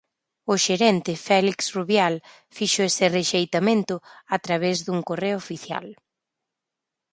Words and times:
O 0.53 0.55
xerente, 0.65 1.11
Félix 1.27 1.59
Rubial, 1.77 2.15
fixo 2.55 2.81
ese 2.89 3.05
rexeitamento 3.17 3.95
a 4.35 4.37
través 4.45 4.75
dun 4.85 4.99
correo 5.09 5.37
oficial. 5.43 5.87